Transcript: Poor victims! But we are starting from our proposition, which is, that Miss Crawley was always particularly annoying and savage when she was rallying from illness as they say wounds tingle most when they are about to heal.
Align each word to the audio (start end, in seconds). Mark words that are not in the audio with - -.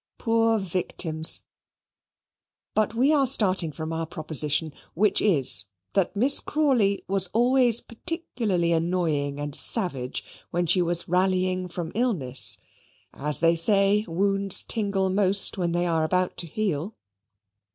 Poor 0.17 0.57
victims! 0.57 1.43
But 2.73 2.95
we 2.95 3.13
are 3.13 3.27
starting 3.27 3.71
from 3.71 3.93
our 3.93 4.07
proposition, 4.07 4.73
which 4.95 5.21
is, 5.21 5.65
that 5.93 6.15
Miss 6.15 6.39
Crawley 6.39 7.03
was 7.07 7.27
always 7.33 7.81
particularly 7.81 8.71
annoying 8.71 9.39
and 9.39 9.53
savage 9.53 10.23
when 10.49 10.65
she 10.65 10.81
was 10.81 11.07
rallying 11.07 11.67
from 11.67 11.91
illness 11.93 12.57
as 13.13 13.41
they 13.41 13.55
say 13.55 14.03
wounds 14.07 14.63
tingle 14.63 15.11
most 15.11 15.59
when 15.59 15.71
they 15.71 15.85
are 15.85 16.03
about 16.03 16.35
to 16.37 16.47
heal. 16.47 16.95